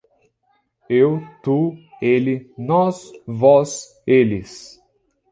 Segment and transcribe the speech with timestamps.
[0.89, 4.81] Eu, tu, ele, nós, vós, eles